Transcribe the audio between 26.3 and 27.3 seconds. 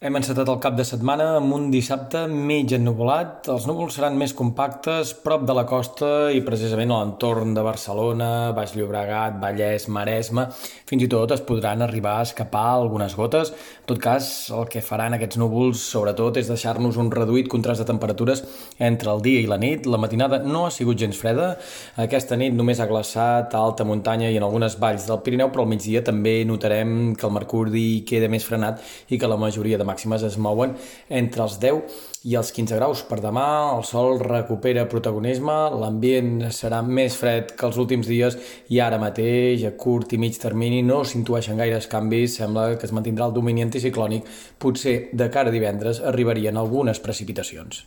notarem que